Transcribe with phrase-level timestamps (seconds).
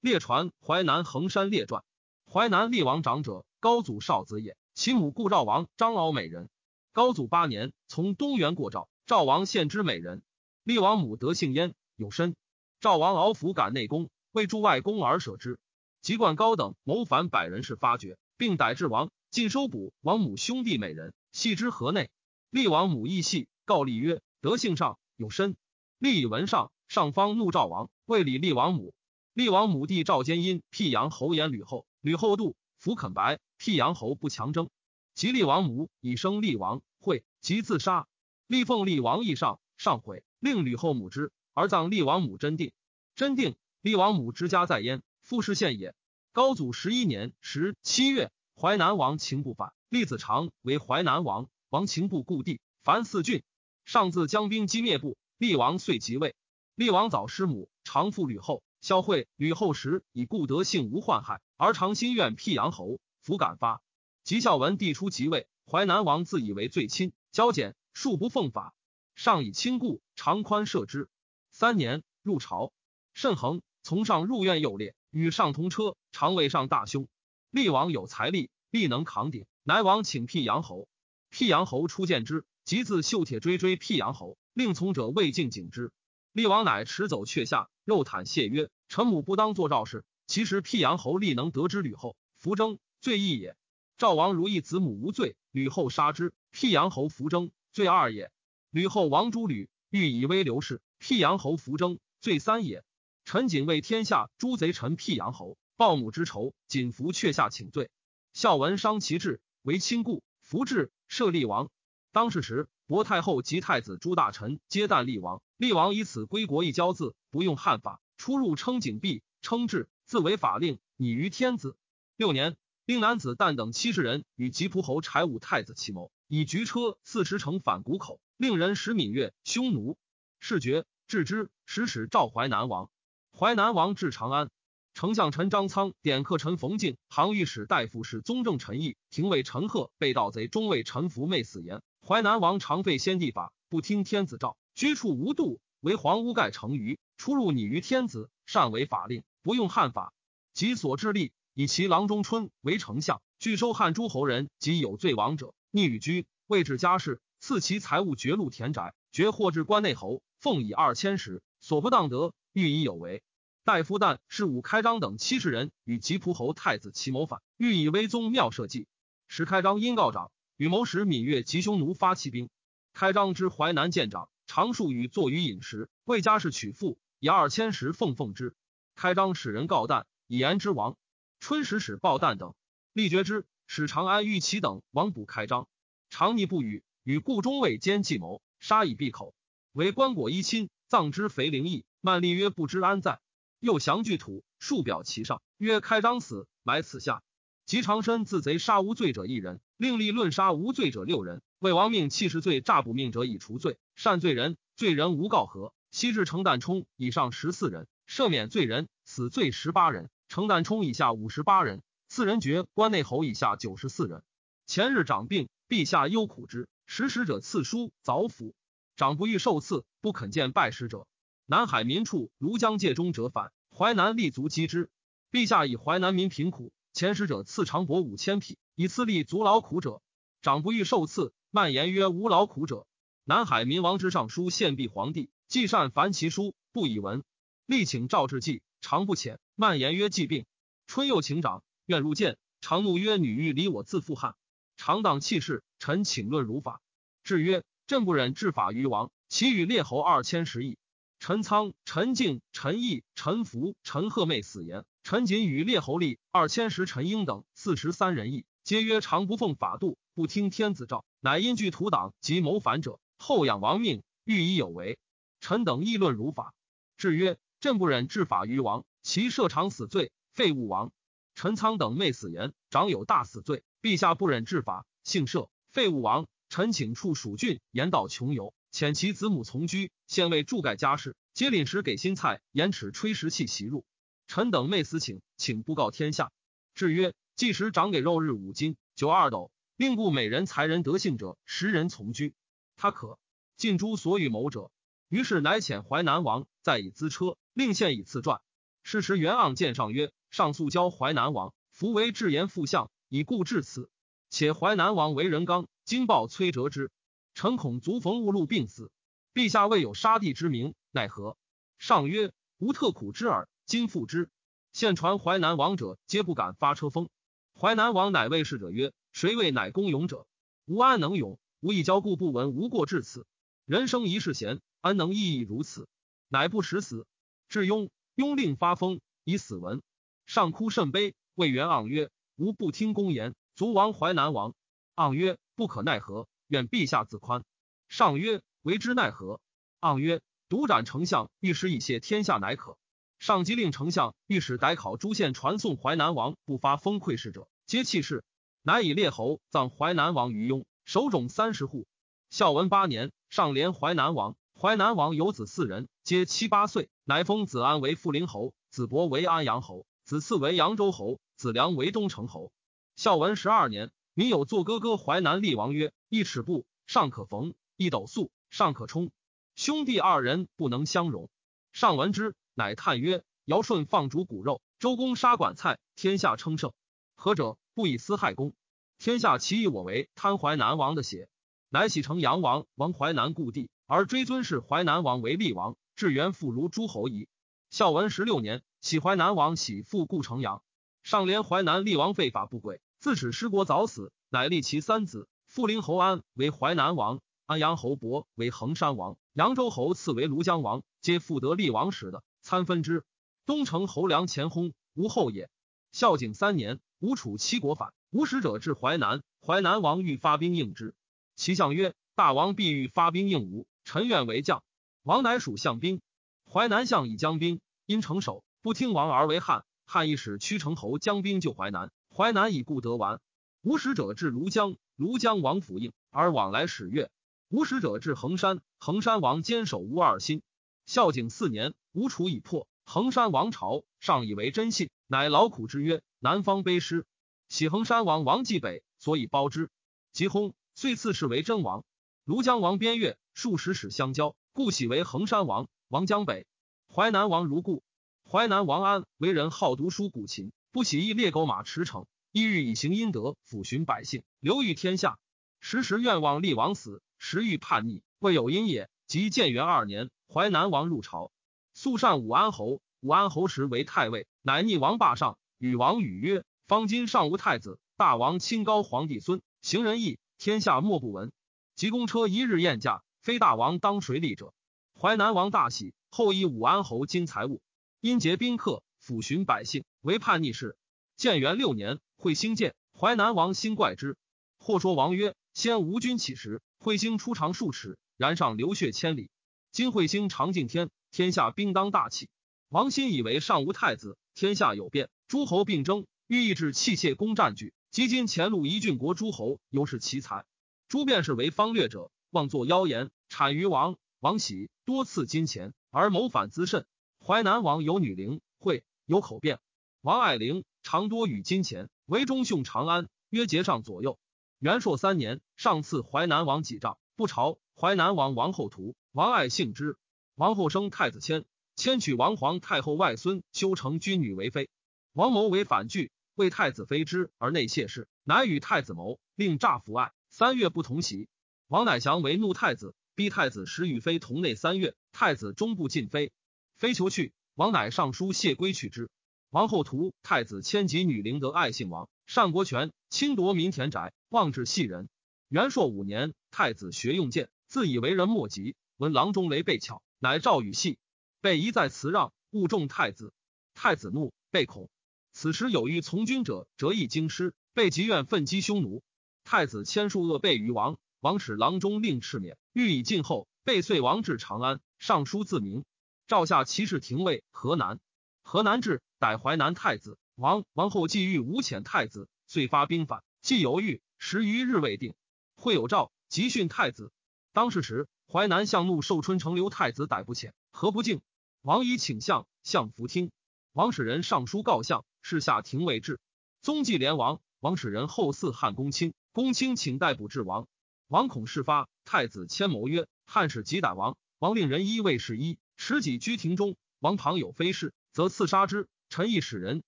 [0.00, 1.84] 列传淮南衡山列传。
[2.26, 4.56] 淮南厉王长者，高祖少子也。
[4.72, 6.48] 其母故赵王张敖美人。
[6.92, 10.22] 高祖八年，从东原过赵，赵王献之美人。
[10.64, 12.34] 厉王母德姓焉，有身。
[12.80, 15.58] 赵王敖弗感内功，为助外公而舍之。
[16.00, 22.08] 籍贯高等谋反百人士发觉，并逮至王，尽收捕王母兄弟美人，系之河内。
[22.48, 25.56] 厉王母亦系，告厉曰：“德姓上有身。”
[25.98, 28.94] 厉以闻上，上方怒赵王，谓礼厉王母。
[29.32, 34.70] 厉王母弟赵坚因辟阳侯言吕后，吕后度弗肯白，辟阳侯不强争。
[35.14, 38.08] 及厉王母以生厉王，会即自杀。
[38.48, 42.72] 厉奉厉王义上，上悔，令吕后母之，而葬厉王母真定。
[43.14, 45.00] 真定，厉王母之家在焉。
[45.22, 45.94] 复氏县也。
[46.32, 51.48] 高祖十一年十七月，淮南王秦不反，厉子长为淮南王。
[51.68, 53.44] 王秦部故地，凡四郡。
[53.84, 56.34] 上自将兵击灭部，厉王遂即位。
[56.74, 58.62] 厉王早失母，常父吕后。
[58.80, 62.98] 孝惠吕后时，以故德性无患害，而常心愿辟阳侯。
[63.20, 63.82] 弗敢发。
[64.24, 68.74] 及孝文帝初即位，淮南王自以为最亲，交简，数不奉法。
[69.14, 71.10] 上以亲故，常宽赦之。
[71.50, 72.72] 三年，入朝，
[73.12, 73.60] 甚恒。
[73.82, 77.08] 从上入院，右列与上同车，常为上大凶。
[77.50, 79.46] 厉王有财力，必能扛鼎。
[79.62, 80.88] 乃王请辟阳侯，
[81.28, 85.92] 辟阳侯初见之，即自绣铁锥追辟阳侯，令从者未尽景之。
[86.32, 93.56] 厉王乃持走阙下，肉袒谢曰：“臣母不当作赵氏。”其实辟阳侯力能得知吕后，弗征罪亦也。
[93.98, 98.30] 赵王如意子母无罪，吕后杀之，辟阳侯弗征罪二也。
[98.70, 102.84] 吕后王诸吕欲以威刘氏，辟阳侯弗征罪三也。
[103.24, 107.90] 陈景为天下诸贼臣辟阳侯，报母之仇，谨服阙下请罪。
[108.32, 111.72] 孝文伤其志，为亲故，服至赦厉王。
[112.12, 121.76] 当世时，薄太后及太子诸大臣皆旦厉王，厉王以此归国一交字，不用汉法，出入称景币，称制，自为法令，拟于天子。
[122.16, 129.96] 六年，令男子旦等七十人与吉仆侯柴武太子齐谋，以局车四十乘反谷口，令人使闽越匈奴，
[130.40, 132.90] 事决，置之，使使赵淮南王。
[133.32, 134.50] 淮南王至长安，
[134.94, 141.80] 丞相陈张苍、典客陈冯敬、行御史大夫是宗正陈毅、廷尉陈贺被盗贼中尉陈福昧死言。
[142.06, 150.12] 淮南王常废先帝法，不听天子诏，居处无度，为皇屋盖成余，出入拟于天子，善为法令，不用汉法。
[150.52, 163.22] 及所致力，以其郎中春为丞相，拒收汉诸侯人及有罪亡者，逆与居，位置家事，赐其财物，绝禄田宅，绝获至关内侯，奉以二千石，所不当得，欲以有为。
[163.62, 168.88] 大夫旦是武开章等七十人与吉仆侯太子齐谋反，欲以威宗庙社稷。
[169.28, 172.50] 使开章因告长与谋使闽越及匈奴发骑兵。
[172.92, 178.54] 开张之淮南见长，常数与坐于饮食，为家事取妇，以二千石奉奉之。
[178.94, 180.98] 开张使人告旦，以言之王。
[181.38, 182.54] 春使使报旦等，
[182.92, 183.46] 力决之。
[183.66, 185.66] 使长安玉齐等王捕开张，
[186.10, 189.34] 长逆不语，与故中尉兼计谋，杀以闭口。
[189.72, 191.86] 为棺椁一亲，葬之肥灵邑。
[192.02, 193.18] 曼丽曰：“不知安在。”
[193.60, 197.22] 又降具土，数表其上，曰：“开张死，埋此下。”
[197.70, 201.40] 及长身自贼杀无罪者一人，另立论杀无罪者六人。
[201.60, 205.72] 魏王命弃十罪诈捕命者以除罪，善罪人，罪人无告和。
[205.92, 214.24] 西至程旦冲以上十四人，赦免罪人，死罪十八人；程旦冲以下五十八人，四人爵关内侯以下九十四人。
[214.66, 218.52] 前日长病，陛下忧苦之，时使者赐书早府，
[218.96, 221.06] 长不欲受赐，不肯见拜师者。
[221.46, 224.90] 南海民处庐江界中者反，淮南立足击之。
[225.30, 230.02] 陛下以淮南民贫苦，前使者赐长帛五千匹，以赐立足劳苦者。
[230.42, 232.86] 长不欲受赐，蔓言曰：无劳苦者。
[233.24, 237.22] 南海民王之上书献毕皇帝，既善凡其书，不以闻。
[237.66, 239.38] 力请赵志祭，常不遣。
[239.54, 240.46] 蔓言曰：疾病。
[240.86, 242.38] 春又请长，愿入见。
[242.60, 244.34] 常怒曰：女欲离我自负汉。
[244.76, 246.82] 常当弃事，臣请论如法。
[247.22, 250.78] 至曰：朕不忍治法于王，其与列侯二千十亿。
[251.18, 254.84] 陈仓、陈敬、陈毅、陈福、陈贺妹死言。
[255.02, 264.98] 陈瑾与列侯立二千石、陈英等四十三人议，皆曰：常不奉法度，不听天子诏，乃因惧土党及谋反者，后仰亡命，欲以有为。
[265.40, 266.54] 臣等议论如法。
[266.96, 270.92] 至曰：朕不忍治法于王，其设长死罪，废物王。
[271.34, 276.28] 陈仓等妹死言，长有大死罪，陛下不忍治法，幸赦，废物王。
[276.50, 278.52] 臣请处蜀郡，言道穷游。
[278.70, 283.84] 遣其子母从居，县尉助盖家事，皆领时给新菜，言齿吹食器袭入。
[284.30, 286.30] 臣等昧死请，请不告天下。
[286.72, 292.32] 至曰：即时长给肉日五斤，酒二斗，令故美人才人得幸者十人从居。
[292.76, 293.18] 他可
[293.56, 294.70] 尽诸所与谋者。
[295.08, 298.40] 于是乃遣淮南王，再以资车，令献以赐传。
[298.84, 303.90] 是时袁盎见上曰：“上素交淮南王，弗为至言副相，以故至此。
[304.28, 306.92] 且淮南王为人刚，今报崔折之，
[307.34, 308.92] 臣恐卒逢误路病死。
[309.34, 311.36] 陛下未有杀弟之名，奈何？”
[311.80, 314.28] 上曰：“吾特苦之耳，今复之。”
[314.72, 317.08] 现传淮南王者，皆不敢发车封。
[317.54, 320.26] 淮南王乃谓侍者曰：“谁谓乃公勇者？
[320.66, 321.38] 吾安能勇？
[321.60, 323.26] 吾以交故不闻无过至此。
[323.66, 325.86] 人生一世贤，安能意义如此？
[326.26, 327.06] 乃不识死。”
[327.48, 329.82] 至雍，雍令发疯，以死闻。
[330.26, 334.52] 上哭甚悲，谓元盎曰：“吾不听公言，卒亡淮南王。”
[334.96, 337.44] 盎曰：“不可奈何，愿陛下自宽。”
[337.88, 339.40] 上曰：“为之奈何？”
[339.80, 342.76] 盎曰：“独斩丞相，御史以谢天下，乃可。”
[343.20, 348.24] 上即令丞相、御史逮考诸县，传送淮南王不发封馈事者，皆弃市。
[348.62, 351.86] 乃以列侯葬淮南王于雍，守冢三十户。
[352.30, 354.36] 孝文八年，上连淮南王。
[354.58, 362.50] 淮南王有子四人，皆七八岁，乃封子安为富陵侯，子伯为安阳侯，子次为扬州侯，子良为东城侯。
[362.96, 369.10] 孝文十二年，民有作哥哥淮南厉王曰：“一尺布尚可缝，一斗粟尚可充。
[369.56, 371.28] 兄弟二人不能相容。”
[371.74, 372.34] 上闻之。
[372.54, 376.72] 乃叹曰：“尧舜放逐骨肉，周公杀管蔡，天下称盛。
[377.14, 377.56] 何者？
[377.74, 378.52] 不以私害公。
[378.98, 381.28] 天下其以我为贪淮南王的血，
[381.70, 387.28] 乃喜成阳王，王淮南故地，而追尊是淮南王为厉王，至元父如诸侯矣。”
[387.70, 390.62] 孝文十六年，喜淮南王喜复故城阳。
[391.02, 402.22] 上连淮南厉王废法不轨，自使失国早死，乃立其三子：富陵侯安为淮南王，安阳侯伯为衡山王，扬州侯赐为庐江王，皆复得厉王时的。
[402.50, 403.04] 参分之，
[403.46, 405.48] 东城侯梁前薨，无后也。
[405.92, 410.96] 孝景三年，吴楚七国反，吴使者至淮南，淮南王欲发兵应之。
[411.36, 414.64] 其相曰：“大王必欲发兵应吴，臣愿为将。”
[415.04, 416.02] 王乃属相兵。
[416.44, 419.64] 淮南相以将兵，因城守，不听王而为汉。
[419.86, 423.20] 汉亦使屈城侯将兵救淮南，淮南以故得完。
[423.62, 427.12] 吴使者至庐江，庐江王府应，而往来使越。
[427.48, 430.42] 吴使者至衡山，衡山王坚守吴二心。
[430.86, 431.74] 孝景四年。
[431.92, 437.04] 吴楚已破，衡山王朝上以为真信，乃劳苦之曰：“南方卑师，
[437.48, 439.70] 喜衡山王王继北，所以包之。
[440.12, 441.84] 即薨，遂赐谥为真王。
[442.24, 445.68] 庐江王边越数十使相交，故喜为衡山王。
[445.88, 446.46] 王江北，
[446.88, 447.82] 淮南王如故。
[448.22, 455.18] 淮南王安为人好读书古琴，不喜一猎狗马驰骋，一日以行阴德，抚循百姓，流于天下。
[455.58, 458.88] 时时愿望立王死，时欲叛逆，未有因也。
[459.08, 461.32] 即建元二年，淮南王入朝。
[461.74, 471.32] 肃善武安侯，武安侯时为太尉，乃逆王霸上，与王语曰：“方今尚无太子，大王清高皇帝孙，行仁义，天下莫不闻。
[471.74, 474.54] 及公车一日宴驾，非大王当谁立者？”
[474.94, 477.60] 淮南王大喜，后以武安侯金财物，
[478.00, 480.76] 因结宾客，抚循百姓，为叛逆事。
[481.16, 484.16] 建元六年，会兴建，淮南王心怪之。
[484.60, 489.28] 或说王曰：“先吴军起时，彗星出长数尺，然上流血千里。
[489.72, 492.28] 金彗星长敬天。”天下兵当大器，
[492.68, 497.74] 王欣以为上无太子，天下有变，诸侯并争，欲抑制器械攻占据。
[497.90, 500.46] 及今前路一郡国诸侯，尤是奇才。
[500.86, 503.96] 诸便是为方略者，妄作妖言，谄于王。
[504.20, 506.86] 王喜多赐金钱，而谋反滋甚。
[507.18, 509.58] 淮南王有女灵，会有口辩。
[510.00, 514.16] 王爱玲常多与金钱，为中兄长安，约节上左右。
[514.60, 517.58] 元朔三年，上赐淮南王几丈，不朝。
[517.74, 519.96] 淮南王王后图，王爱幸之。
[520.36, 524.70] 王后生太子谦，谦娶王皇太后外孙修成君女为妃。
[525.12, 530.12] 王谋为反拒，为太子妃之而内谢氏，乃与太子谋，令诈服爱。
[530.28, 531.28] 三月不同席。
[531.66, 536.30] 王乃祥为怒太子，逼太子使与妃同内三月，太子终不进妃。
[536.76, 539.10] 妃求去，王乃上书谢归去之。
[539.50, 545.08] 王后图太子迁及女灵得爱姓王，善国权，侵夺民田宅，妄治细人。
[545.48, 550.02] 元朔五年，太子学用剑，自以为人莫及，闻郎中雷被巧。
[550.18, 550.98] 乃诏与戏，
[551.40, 553.32] 被一再辞让，误重太子。
[553.72, 554.90] 太子怒，被恐。
[555.32, 559.02] 此时有欲从军者，折翼京师，被急愿奋击匈奴。
[559.42, 563.48] 太子千数恶被于王，王使郎中令敕免，欲以进后。
[563.64, 565.86] 被遂王至长安，上书自明。
[566.26, 568.00] 诏下骑士廷尉河南，
[568.42, 570.66] 河南至，逮淮南太子王。
[570.74, 573.24] 王后既欲无遣太子，遂发兵反。
[573.40, 575.14] 既犹豫十余日未定，
[575.54, 577.10] 会有诏急训太子。
[577.52, 578.08] 当是时。
[578.32, 581.20] 淮南相怒，寿春城留太子逮不遣，何不敬？
[581.62, 583.32] 王以请相，相弗听。
[583.72, 586.20] 王使人上书告相，是下廷尉至。
[586.62, 590.68] 宗继连王，王使人后嗣汉公卿，公卿请逮捕至王。
[591.08, 596.76] 王恐事发，太子迁谋曰：“汉使即逮王。”王令人衣卫士衣，持己居庭中。
[597.00, 598.88] 王旁有非事，则刺杀之。
[599.08, 599.82] 臣亦使人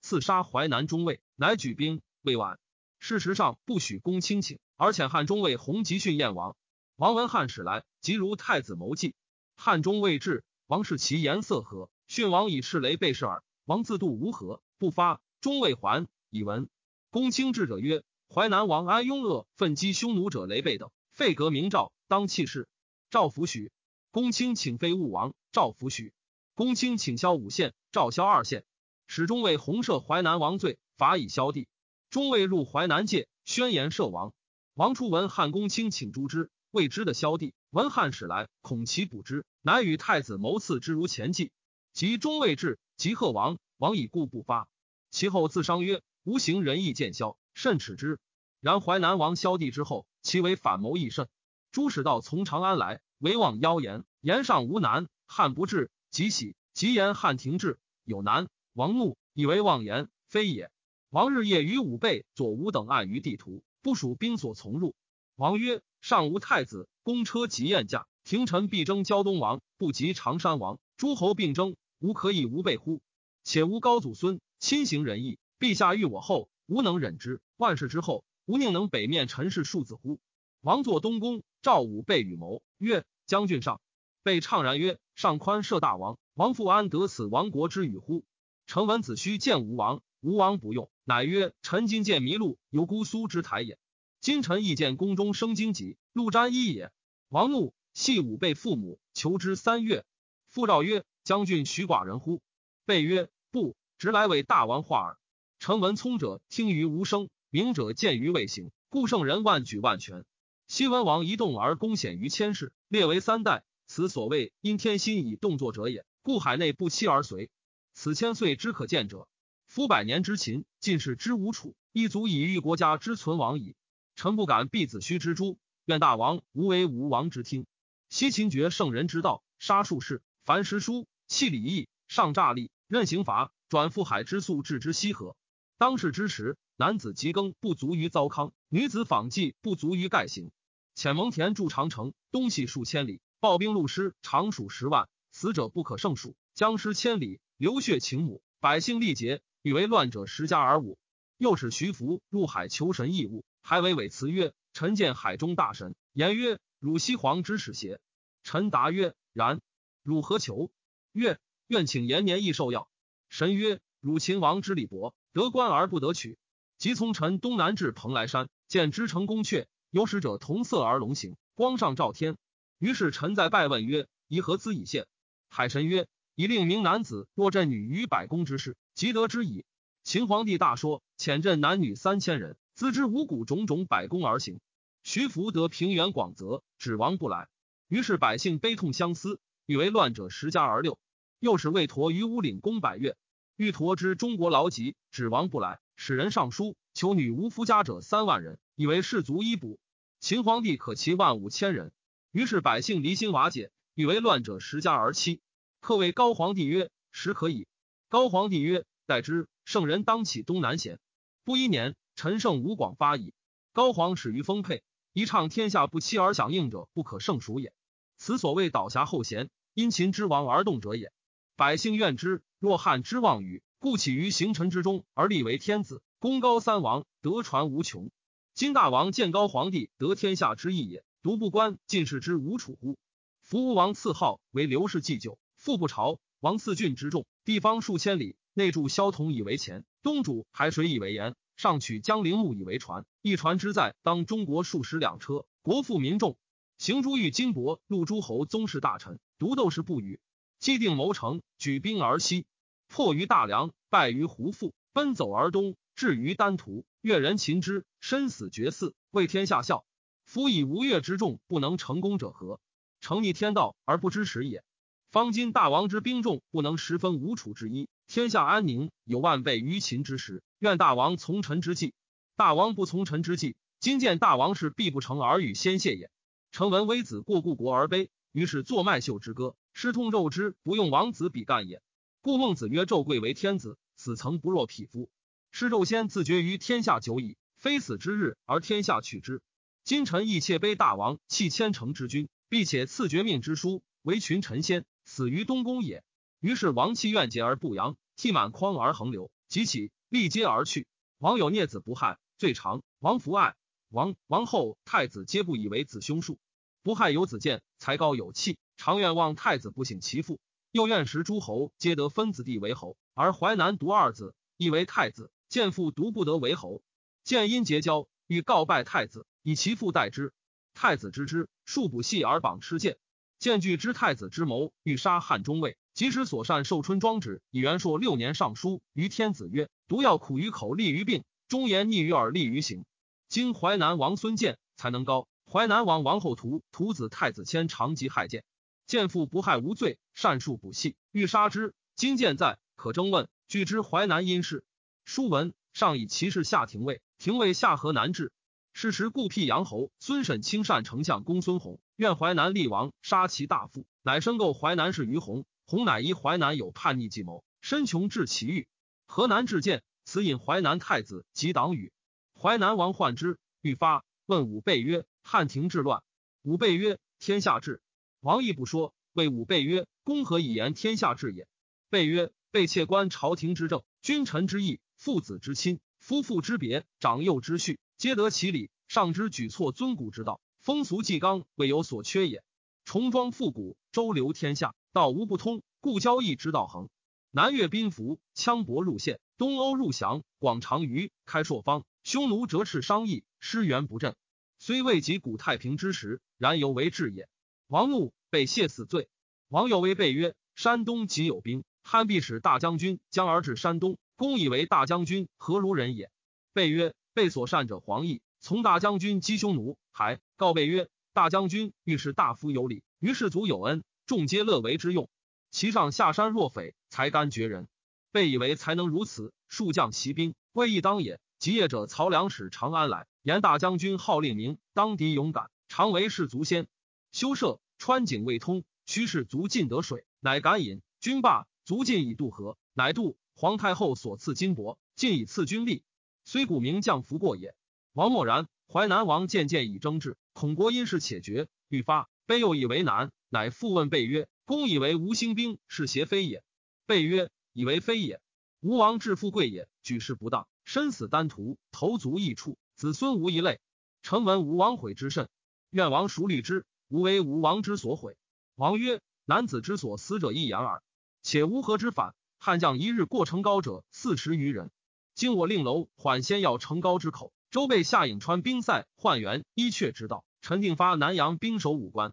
[0.00, 2.58] 刺杀淮南中尉，乃举兵未晚。
[2.98, 6.56] 事实上不许公卿请，而遣汉中尉洪吉训燕王。
[7.00, 9.14] 王文汉使来，即如太子谋计。
[9.56, 11.88] 汉中未至，王视其颜色何？
[12.06, 13.42] 训王以赤雷备视耳。
[13.64, 15.22] 王自度无何，不发。
[15.40, 16.68] 中未还以闻。
[17.08, 22.68] 公卿至者曰：淮南王安雍恶奋击匈奴者雷贝等，废革明诏，当弃市。
[23.08, 23.72] 赵弗许。
[24.10, 26.12] 公卿请废武王，赵弗许。
[26.54, 28.62] 公卿请萧五县，赵萧二县。
[29.06, 31.66] 始终为弘赦淮南王罪，罚以萧地。
[32.10, 34.34] 中未入淮南界，宣言赦王。
[34.74, 37.54] 王初闻汉公卿请诛之，未知的萧帝。
[37.70, 41.52] 闻汉使来，恐其捕之，乃与太子谋刺之，如前计。
[41.92, 44.68] 及中未至，即贺王，王以故不发。
[45.10, 48.18] 其后自伤曰：“吾行仁义，见萧，甚耻之。”
[48.60, 51.28] 然淮南王萧帝之后，其为反谋亦甚。
[51.72, 55.08] 诸使道从长安来，唯望妖言，言上无难。
[55.26, 58.48] 汉不至，即喜，即言汉停滞，有难。
[58.72, 60.70] 王怒，以为妄言，非也。
[61.08, 64.94] 王日夜于武备、左吾等案于地图，不属兵所从入。
[65.34, 70.78] 王曰：“上无太子，公车及宴驾，廷臣必争胶东王，不及常山王。
[70.96, 73.00] 诸侯并争，吾可以无备乎？
[73.44, 77.40] 且吾高祖孙亲行仁义，陛下欲我后，吾能忍之。
[77.56, 80.18] 万世之后，吾宁能北面陈氏庶子乎？”
[80.62, 83.80] 王作东宫，赵武备与谋曰：“将军上。”
[84.22, 88.24] 备怅然曰：“上宽赦大王，王复安得此亡国之语乎？”
[88.66, 93.78] 臣闻子须见吴王，吴王不用，乃曰：“臣今见麋鹿，由姑苏之台也。
[94.20, 96.92] 今臣亦见宫中生荆棘，鹿沾衣也。”
[97.30, 100.04] 王怒，系武备父母，求之三月。
[100.48, 102.42] 父诏曰：“将军许寡人乎？”
[102.84, 105.18] 备曰：“不，直来为大王化耳。”
[105.58, 110.24] 臣闻聪者听于无声，明者见于未形，故圣人万举万全。
[110.66, 116.04] 西文王一动而功显于千世，列为三代，此所谓因天心以动作者也。
[116.22, 117.50] 故海内不期而随。
[117.94, 119.28] 此千岁之可见者，
[119.66, 123.74] 夫百年之秦，尽是之无楚，亦足以喻国家之存亡矣。
[124.20, 127.64] 臣不敢避子虚之诛，愿大王无为吴王之听。
[128.10, 135.36] 西秦绝圣人之道，杀术士，凡诗书，弃礼义，上诈力，任刑罚，转覆海之粟，置之西河。
[135.78, 140.50] 当世之时，男子及耕不足于糟糠，女子纺绩不足于盖行。
[140.94, 147.40] 遣蒙恬筑长城，东西数千里，暴兵戮师，常数十万，死者不可胜数，僵尸千里。
[147.56, 150.98] 流血请母，百姓力竭，欲为乱者十家而五。
[151.38, 158.00] 又使徐福入海求神异物，还为委辞曰：“臣见海中大神。”言曰：“汝西皇之使邪？”
[158.42, 159.60] 臣答曰：“然。”
[160.02, 160.70] 汝何求？
[161.12, 161.38] 曰
[161.68, 162.88] ：“愿请延年益寿药。”
[163.28, 166.38] 神曰：“汝秦王之礼薄，得官而不得取。
[166.78, 172.36] 即从臣东南至蓬莱山，见之成宫阙，有使者同色而龙行，光上照天。
[172.78, 175.06] 于是臣在拜问曰：‘宜何兹以献？’
[175.48, 179.66] 海神曰。”以令名男子若镇女于百宫之事，即得之矣。
[180.04, 184.58] 秦皇帝大说，遣镇男女三千人，资之五谷种种百宫而行。
[185.02, 187.46] 徐福得平原广泽，指王不来。
[187.88, 190.98] 于是百姓悲痛相思，欲为乱者十家而六。
[191.40, 193.18] 又使魏陀于乌岭攻百越，
[193.56, 199.78] 欲陀之中国劳疾，指王不来，使人上书求女无夫家者三万人，以为士卒衣补。
[200.18, 201.92] 秦皇帝可其万五千人。
[202.32, 205.42] 于是百姓离心瓦解，欲为乱者十家而七。
[205.80, 207.66] 客谓高皇帝曰：“时可以。”
[208.08, 209.48] 高皇帝曰：“待之。
[209.66, 210.98] 圣人当起东南贤。”
[211.44, 213.32] 不一年，陈胜吴广发矣。
[213.72, 214.82] 高皇始于丰沛，
[215.14, 217.72] 一唱天下不期而响应者，不可胜数也。
[218.18, 221.14] 此所谓倒侠后贤，因秦之亡而动者也。
[221.56, 228.10] 百姓怨之，若汉之妄语，故起于行臣之中而立为天子，功高三王，得传无穷。
[228.52, 232.98] 今大王见高皇帝得天下之意也，独不观进士之无楚乎？
[233.40, 235.38] 夫吴王赐号为刘氏祭酒。
[235.56, 243.04] 父不朝，王四郡之众，地方数千里，内筑萧统以为前，东主海水以为盐，上取江陵木以为船。
[243.20, 245.44] 一船之载，当中国数十两车。
[245.62, 246.38] 国富民众，
[246.78, 250.20] 行诸欲金帛，入诸侯宗室大臣，独斗士不语。
[250.58, 252.46] 既定谋成，举兵而西，
[252.88, 256.86] 破于大梁，败于胡父，奔走而东，至于丹徒。
[257.02, 259.84] 越人擒之，身死绝嗣，为天下笑。
[260.24, 262.58] 夫以吴越之众不能成功者何？
[263.00, 264.64] 成逆天道而不知时也。
[265.10, 270.42] 方今大王之兵众不能十分吴楚之一，天下安宁有万倍于秦之时。
[270.58, 271.94] 愿大王从臣之计。
[272.34, 276.10] 大王不从臣之计，今见大王是必不成而与先谢也。
[276.50, 281.82] 臣闻微子过故国而悲，于是作麦秀之歌，失痛肉之，不用王子比干也。
[282.20, 285.08] 故孟子曰：“纣贵为天子，死曾不若匹夫。
[285.52, 289.40] 是纣先自绝于天下久矣，非死之日而天下取之。
[289.84, 296.02] 今臣亦切悲大王弃千乘之君，必且赐绝命之书，为群臣先。”死于东宫也。
[296.40, 300.86] 于是王气怨结而不扬，涕满眶而横流，即起，立阶而去。
[301.18, 302.82] 王有孽子不害，最长。
[302.98, 303.54] 王弗爱
[303.90, 306.38] 王王后太子皆不以为子兄数。
[306.82, 310.40] 不害有子建，才高有气，常愿望太子不省其父。
[310.72, 315.30] 又愿识诸侯皆得分子弟为侯，而淮南独二子，亦为太子。
[315.50, 316.82] 建父独不得为侯。
[317.22, 320.32] 建因结交，欲告拜太子，以其父代之。
[320.72, 322.96] 太子知之，数不系而绑持剑。
[323.38, 325.76] 建惧知太子之谋，欲杀汉中尉。
[326.00, 332.86] 及时所善寿春庄子以元朔六年上书于天子曰：“毒药苦于口，利于病；忠言逆于耳，利于行。”
[333.28, 338.44] 今淮南王孙建才能高，淮南王王后图徒子太子谦长及害建。
[338.86, 341.74] 建父不害无罪，善术不细，欲杀之。
[341.96, 343.28] 今见在，可征问。
[343.46, 344.64] 据知淮南因事。
[345.04, 348.32] 书文上以其事下廷尉，廷尉下河南治。
[348.72, 355.44] 是时故辟阳侯孙审亲善丞相公孙弘，愿淮南厉王杀其大父，乃申购淮南市于弘。
[355.70, 358.66] 弘乃疑淮南有叛逆计谋，身穷至其欲。
[359.06, 361.92] 河南至见，此引淮南太子及党羽。
[362.34, 366.02] 淮南王患之，欲发问武备曰：“汉庭治乱。”
[366.42, 367.80] 武备曰：“天下治。”
[368.18, 371.46] 王亦不说，谓武备曰：“公何以言天下治也？”
[371.88, 378.70] 备曰：“备窃观朝廷之政，君臣之义，父子之亲，夫妇之别，长幼之序，皆得其理。
[378.88, 382.42] 上之举措，尊古之道，风俗纪纲，未有所缺也。
[382.84, 386.88] 重装复古，周流天下，道无不通，故交易之道恒。
[387.30, 394.16] 南越宾服，羌伯入县，东欧入降，广长于开朔方，匈奴折斥商议，师援不振，
[394.58, 397.28] 虽未及古太平之时，然犹为治也。”
[397.68, 399.08] 王怒，被谢死罪。
[399.46, 403.96] 王有为备曰：“山东即有兵，汉必使大将军将而至山东。
[404.16, 406.10] 公以为大将军何如人也？”
[406.52, 409.78] 备曰：“备所善者黄奕，从大将军击匈奴。
[409.92, 415.08] 还告备曰：‘大将军欲是大夫有礼，于士卒有恩，众皆乐为之用。
[415.50, 417.68] 其上下山若匪，才干绝人。’
[418.12, 421.20] 被以为才能如此，数将骑兵，未易当也。
[421.38, 426.66] 及业者曹良使长安来，言大将军号令明，当敌勇敢，常为士卒先。”
[427.12, 430.82] 修舍川井未通，驱使卒尽得水，乃敢饮。
[431.00, 433.16] 军罢，卒尽以渡河，乃渡。
[433.34, 435.82] 皇太后所赐金帛，尽以赐军力。
[436.24, 437.54] 虽古名将服过也。
[437.92, 442.10] 王默然，淮南王渐渐以争执，恐国因事且绝，欲发。
[442.26, 446.44] 备又以为难，乃复问备曰：“公以为吴兴兵是邪非也？”
[446.84, 448.20] 备曰：“以为非也。
[448.60, 453.60] 吴王至富贵也，举事不当，身死丹徒，头足异处，子孙无一类。
[454.02, 455.28] 臣闻吴王悔之甚，
[455.70, 458.16] 愿王熟虑之。”吾为吴王之所悔。
[458.56, 460.82] 王曰：“男子之所思者一言耳。
[461.22, 462.16] 且乌合之反？
[462.36, 464.72] 汉将一日过成高者四十余人。
[465.14, 470.24] 今我令楼缓先要成高之口，周备下颍川兵塞换元伊阙之道。
[470.40, 472.12] 陈定发南阳兵守五关，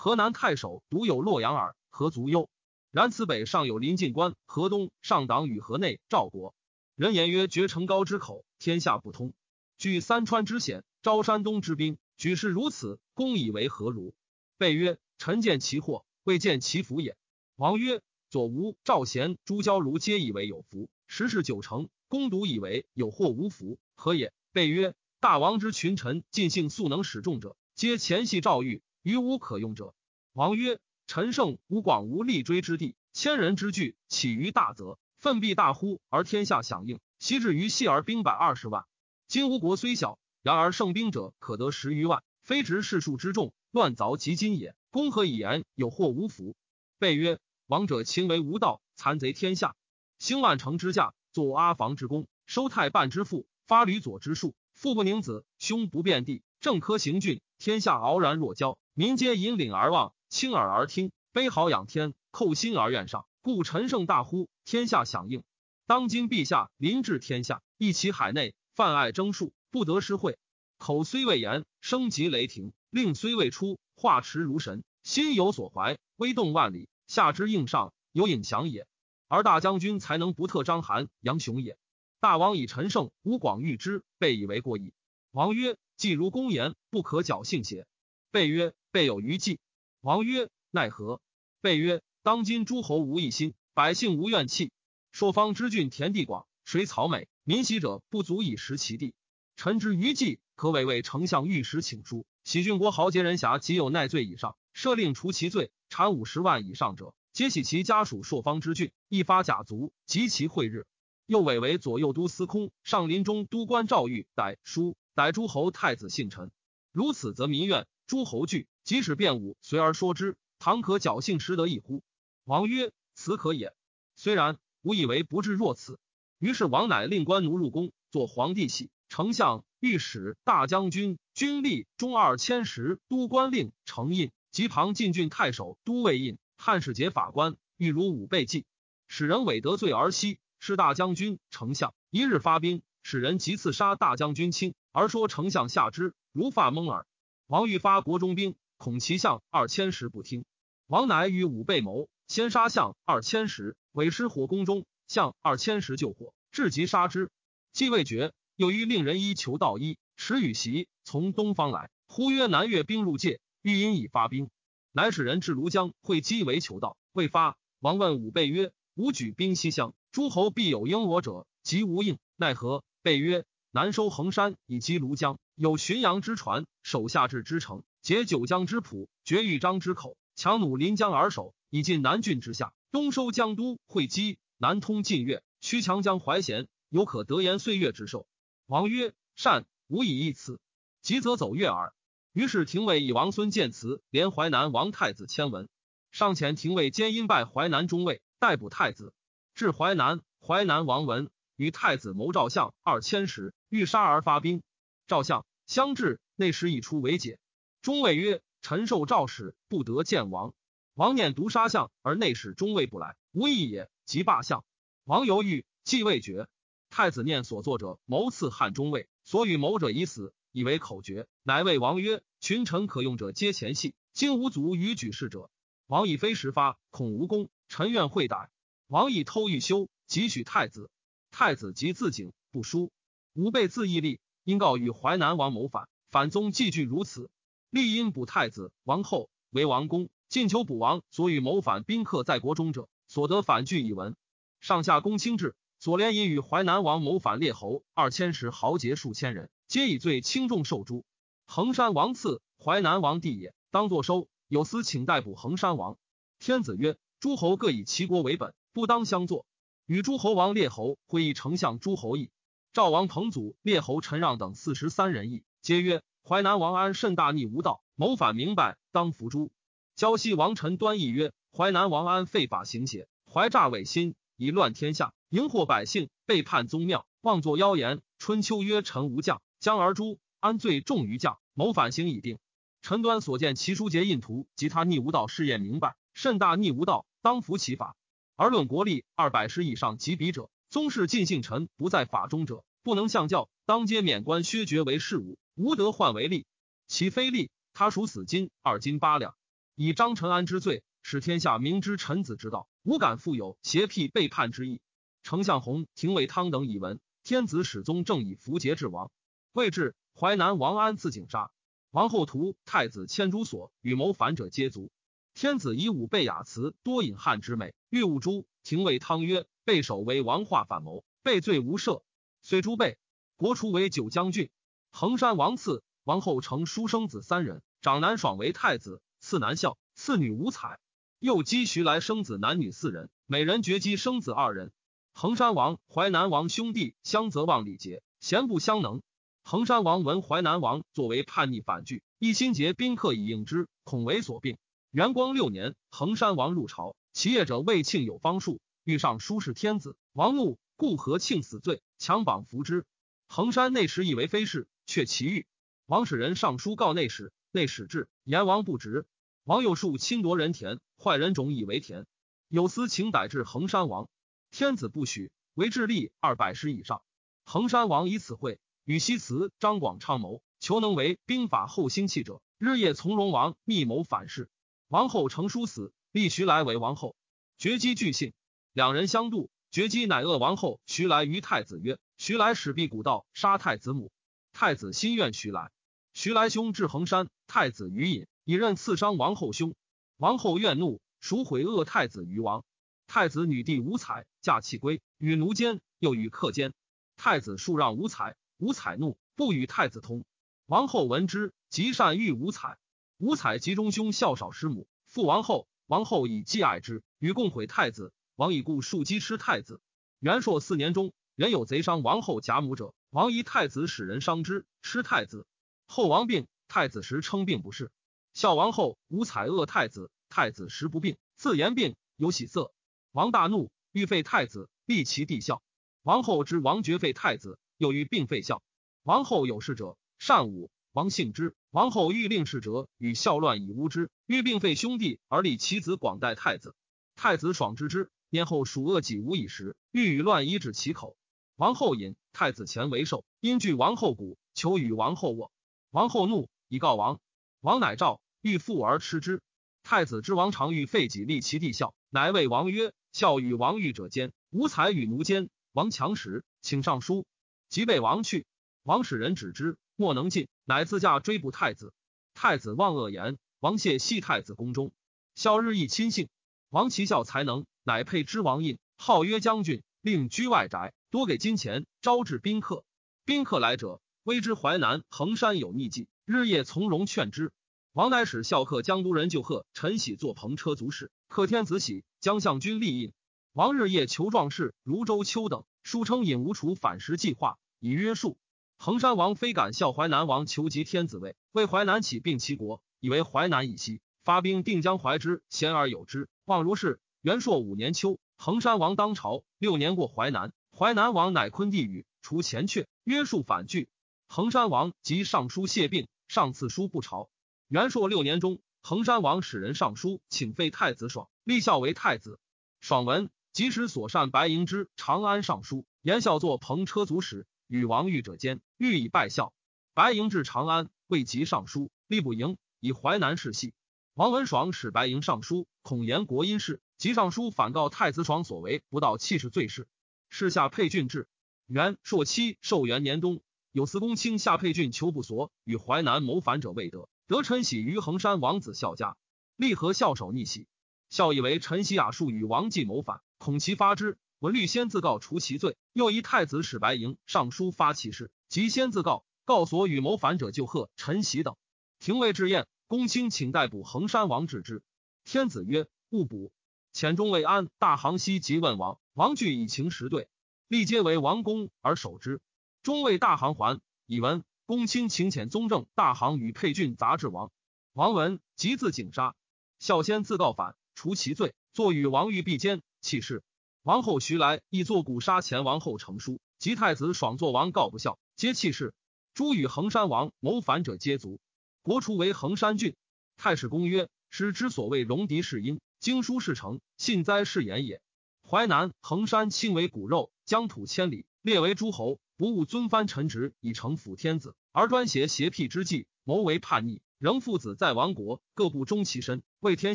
[0.00, 2.48] 河南太守独有洛阳耳，何足忧？
[2.92, 6.54] 然此北上有临晋关，河东上党与河内赵国。
[6.94, 9.34] 人言曰：绝成高之口，天下不通。
[9.76, 14.14] 据三川之险，招山东之兵，举事如此，公以为何如？”
[14.56, 17.16] 备曰：“臣见其祸，未见其福也。”
[17.58, 29.94] 王曰：“左吴、赵贤、朱交如皆以为有福，时事九成，公独以为有祸无福，何也？”备曰：“大王之群臣尽性素能使众者，皆前系赵玉，于无可用者。”
[30.34, 37.00] 王曰：“陈胜、吴广无立锥之地，千人之聚，起于大泽，奋必大呼而天下响应。
[37.18, 38.84] 昔至于细而兵百二十万，
[39.26, 44.74] 今吴国虽小，然而胜兵者可得十余万，非执士数之众。”乱凿及今也。
[44.90, 46.56] 公何以言有祸无福？
[46.98, 49.76] 备曰：王者秦为无道，残贼天下。
[50.18, 58.78] 兴万乘之驾，作阿房之功，收太半之富，发吕左之术，父不宁子，兄不遍地，正科行郡，天下傲然若骄。
[58.94, 63.26] 民皆引领而望，亲耳而听，悲嚎仰天，叩心而愿上。
[63.42, 65.42] 故陈胜大呼，天下响应。
[65.86, 70.38] 当今陛下临治天下，一齐海内，泛爱征戍，不得失会。
[70.78, 72.72] 口虽未言，声及雷霆。
[72.90, 76.88] 令虽未出，化持如神，心有所怀，威动万里。
[77.06, 78.86] 下之应上，有影响也。
[79.28, 81.76] 而大将军才能不特章邯、杨雄也。
[82.20, 84.92] 大王以陈胜、吴广遇之，备以为过矣。
[85.32, 87.86] 王曰：“既如公言，不可侥幸邪？”
[88.30, 89.58] 备曰：“备有余计。”
[90.00, 91.20] 王曰：“奈何？”
[91.60, 94.70] 备曰：“当今诸侯无一心，百姓无怨气。
[95.10, 99.12] 朔方之郡，田地广，水草美，民喜者不足以食其地。
[99.56, 110.86] 臣之余计，可委为丞相御史请书。”喜郡国豪杰人侠，即有奈罪以上，赦令除其罪；产五十万以上者，皆喜其家属朔方之郡，一发甲卒，及其会日。
[111.26, 116.52] 又委为左右都司空、上林中都官赵玉逮书，逮诸侯太子幸臣。
[116.92, 122.04] 如此，则民怨，诸侯惧，即使变武，随而说之，倘可侥幸，实得一乎？
[122.44, 123.74] 王曰：此可也。
[124.14, 125.98] 虽然，吾以为不至若此。
[126.38, 138.66] 于是王乃令官奴入宫，做皇帝玺、丞相、御史、大将军、军吏、中二千石、都官令、承印及旁进郡太守、都尉印、汉使节法官，欲如五倍计，
[139.08, 140.38] 使人伪得罪而息。
[140.60, 147.06] 是大将军、丞相一日发兵，使人即刺杀大将军卿，而说丞相下之，如发蒙耳。
[147.46, 150.44] 王欲发国中兵，恐其相二千石不听。
[150.88, 157.30] 王乃与武备谋，先杀相二千石，委师火宫中，相二千石救火，至即杀之。
[157.72, 164.50] 既未决，又欲令人衣求道衣，持羽袭从东方来，呼曰：“南越兵入界，欲因以发兵。”
[164.92, 167.56] 乃使人至庐江会稽为求道，未发。
[167.80, 172.84] 王问武备曰：“吾举兵西乡。”诸侯必有应我者，即无应，奈何？
[173.08, 182.74] 备曰：南收衡山，以击庐江，有浔阳之船，守夏至之城，结九江之浦，绝豫章之口，强弩临江而守，以进南郡之下。
[182.92, 188.26] 东收江都，会稽，南通晋越，驱强江淮咸，有可得言岁月之寿。
[188.66, 190.60] 王曰：善，吾以一此。
[191.00, 191.94] 急则走越耳。
[192.34, 195.66] 于是廷尉以王孙建祠，连淮南王太子千文，
[196.10, 199.14] 上遣廷尉兼因拜淮南中尉，逮捕太子。
[199.54, 204.62] 至淮南，淮南王文与太子谋赵相二千石，欲杀而发兵。
[205.08, 207.40] 赵相相至，内史已出为解。
[207.82, 210.54] 中尉曰：“臣受诏使，不得见王。
[210.94, 213.90] 王念独杀相，而内史中尉不来，无义也。
[214.04, 214.64] 即罢相。
[215.02, 216.46] 王犹豫，既未决。
[216.90, 221.26] 太子念所作者谋刺汉中尉，所与谋者已死，以为口诀。
[221.42, 225.50] 乃谓王曰：群臣可用者皆前戏，今无足与举事者。
[225.88, 228.48] 王以非时发，恐无功，臣愿会逮。”
[228.86, 230.88] 王以偷欲修，即许太子。
[231.30, 232.90] 太子即自警，不书。
[233.34, 237.30] 吾辈自义立，因告与淮南王谋反，反宗既惧如此。
[237.70, 244.16] 立因补太子、王后为王公，进求补王所与谋反宾客在国中者，所得反拒一文。
[244.60, 251.04] 上下公卿制，所连因与淮南王谋反列侯二千石豪杰数千人，皆以罪轻重受诛。
[251.46, 254.28] 衡山王赐淮南王地也，当作收。
[254.48, 255.98] 有司请逮捕衡山王。
[256.38, 258.54] 天子曰：诸侯各以其国为本。
[258.72, 259.44] 不当相作，
[259.88, 262.28] 与诸侯王列侯会议丞相诸侯议。
[262.74, 269.50] 赵王彭祖、列侯陈让等四十三人议，皆曰：淮南王安甚大逆无道，谋反明白，当伏诛。
[269.96, 278.02] 胶西王陈端议曰：淮南王安废法行邪，怀诈伪心，以乱天下，淫惑百姓，背叛宗庙，妄作妖言。
[278.18, 280.18] 春秋曰：臣无将，将而诛。
[280.38, 282.38] 安罪重于将，谋反行已定。
[282.82, 287.96] 陈端所见其书节印图及他逆无道试验明白，甚大逆无道，当服其法。
[288.38, 296.46] 而论国力二百石以上及彼者，宗室尽姓臣不在法中者，不能相教，当皆免官削爵为事务，无得换为利。
[296.86, 299.34] 其非利，他属死金二金八两。
[299.74, 304.80] 以张承安之罪，使天下明知臣子之道，无敢负有邪僻背叛之意。
[305.24, 309.10] 丞相洪、廷尉汤等以闻，天子始宗正以符节治王。
[309.50, 311.50] 未至，淮南王安自警杀
[311.90, 314.92] 王后图，太子千诸所与谋反者皆卒。
[315.40, 318.44] 天子以武备雅辞，多引汉之美，欲勿诛。
[318.64, 322.02] 廷尉汤曰：“备首为王化反谋，备罪无赦，
[322.42, 322.98] 遂诛备。
[323.36, 324.50] 国除为九将军。
[324.90, 330.80] 衡山王赐王后成书生子三人，长男爽为太子，次男孝，次女无彩。
[331.20, 334.72] 又积徐来生子男女四人，每人绝姬生子二人。
[335.12, 339.02] 衡山王、淮南王兄弟相则望礼节，贤不相能。
[339.44, 344.58] 衡山王闻淮南王作为叛逆反拒，一心结宾客以应之，恐为所病。”
[344.90, 349.98] 元光六年，衡山王入朝，其业者魏庆有方术，欲上书事天子。
[350.14, 352.86] 王怒，故和庆死罪，强绑扶之。
[353.26, 355.46] 衡山内史以为非事，却其欲。
[355.84, 359.04] 王使人上书告内史，内史至，言王不直。
[359.44, 362.06] 王有数侵夺人田，坏人种以为田。
[362.48, 364.08] 有司请逮至衡山王，
[364.50, 367.02] 天子不许，为智力二百石以上。
[367.44, 374.48] 衡山王以此会，与西辞张广昌谋，求能为兵法后兴器者，日夜从容王密谋反事。
[374.88, 377.14] 王后成书死，立徐来为王后。
[377.58, 378.32] 绝姬惧信，
[378.72, 379.50] 两人相度。
[379.70, 380.80] 绝姬乃恶王后。
[380.86, 384.10] 徐来于太子曰：“徐来使辟古道，杀太子母。”
[384.54, 385.70] 太子心怨徐来。
[386.14, 389.74] 徐来兄至衡山，太子于隐以刃刺伤王后兄。
[390.16, 392.64] 王后怨怒，赎回恶太子于王。
[393.06, 396.72] 太子女弟无彩嫁弃归，与奴奸，又与客奸。
[397.18, 400.24] 太子数让无彩，无彩怒，不与太子通。
[400.64, 402.78] 王后闻之，极善欲无彩。
[403.18, 408.12] 吴采及中兄孝少师母，父王后，王后以继爱之，与共毁太子。
[408.36, 409.80] 王以故数击吃太子。
[410.20, 415.48] 元朔四年中，人有贼伤王后贾母者，王疑太子使人伤之，吃太子。
[415.86, 417.90] 后王病，太子时称病不适。
[418.34, 422.72] 孝王后吴彩恶太子，太子时不病，自言病，有喜色。
[423.10, 425.60] 王大怒，欲废太子，立其弟孝。
[426.04, 428.62] 王后知王爵废太子，又欲并废孝。
[429.02, 430.70] 王后有事者，善武。
[430.98, 431.54] 王信之。
[431.70, 436.74] 王后欲令侍者与孝乱以诬之，欲并废兄弟而立其子广代太子。
[437.14, 441.16] 太子爽之之，年后数恶己无以食，欲与乱以止其口。
[441.54, 445.52] 王后引太子前为寿，因惧王后骨，求与王后卧。
[445.92, 447.20] 王后怒，以告王。
[447.60, 449.40] 王乃召，欲复而吃之。
[449.84, 455.48] 太子之王常欲废己立其弟孝，乃谓王曰：“孝与王欲者间，无才与奴奸。
[455.70, 457.24] 王强时，请上书。
[457.68, 458.46] 即被王去。
[458.82, 461.92] 王使人止之，莫能进，乃自驾追捕太子。
[462.32, 464.92] 太子望恶言，王谢系太子宫中。
[465.34, 466.28] 孝日益亲信，
[466.70, 472.84] 王其孝才能，乃配之王印，号曰将军，令居外宅，多给金钱，招致宾客。
[473.24, 477.50] 宾客来者，微知淮南衡山有逆计，日夜从容劝之。
[477.92, 483.12] 王乃使孝客江都人就贺陈喜坐篷车卒事，贺天子喜，将相军立印。
[483.52, 488.38] 王日夜求壮士如周丘等，书称引吴楚反时计划，以约束。
[488.80, 497.00] 衡山王非敢效淮南王求及天子位，为淮南起并齐国，以为淮南以西，发兵定将淮之，贤而有之，望如是。
[497.20, 503.88] 元朔五年秋，衡山王当朝，六年过淮南，淮南王乃昆地宇，除前阙，约束反拒。
[504.28, 507.28] 衡山王即上书谢病，上赐书不朝。
[507.66, 512.38] 元朔六年中，衡山王使人上书，请废太子爽，立孝为太子。
[512.80, 517.44] 爽闻，即使所善白迎之长安尚书，言孝作篷车卒使。
[517.68, 519.52] 与王御者间，欲以拜孝。
[519.94, 523.74] 白营至长安，未及上书，立不迎，以淮南事系。
[524.14, 529.86] 王文爽使白营上书，恐言国因事，即上书反告太子爽所为不道气势罪事。
[530.28, 531.28] 事下沛郡治。
[531.66, 539.16] 元朔七寿元年冬，有司公卿下沛郡求不所，与淮南谋反者未得，得陈喜于衡山王子孝家，
[539.54, 540.66] 立和孝守逆喜。
[541.10, 544.16] 孝以为陈喜雅术与王继谋反，恐其发之。
[544.40, 551.56] 文律先自告除其罪，又依太子使白营上书发其事，即先自告，告所与谋反者就贺陈喜等。
[551.98, 554.84] 廷尉至宴，公卿请逮捕衡山王治之。
[555.24, 556.52] 天子曰：勿捕。
[556.94, 560.28] 遣中尉安大行西即问王，王惧以情实对，
[560.68, 562.40] 立皆为王公而守之。
[562.84, 567.50] 中尉大行还，以闻公卿请遣宗正大行与沛郡杂志王。
[567.92, 569.34] 王闻，即自警杀。
[569.80, 573.42] 孝先自告反，除其罪，坐与王玉璧间，弃世。
[573.88, 578.92] 王后徐来，亦作古杀前王后成书，及太子爽作王告不孝，皆弃世。
[579.32, 581.40] 诸与衡山王谋反者皆卒。
[581.80, 582.96] 国除为衡山郡。
[583.38, 588.02] 太史公曰：师之所谓戎狄是因，经书事成，信哉是言也。
[588.46, 599.94] 淮南衡山亲为骨肉，疆土千里，列为诸侯，不务尊藩臣职以成辅天子，而专挟邪辟之计，谋为叛逆，仍父子在亡国，各不忠其身，为天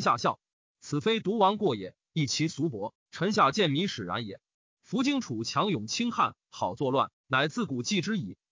[0.00, 0.40] 下笑。
[0.80, 2.92] 此非独王过也，亦其俗薄。
[3.14, 4.40] 臣下见民使然也。
[4.82, 8.36] 夫荆楚强勇轻汉，好作乱，乃自古记之矣。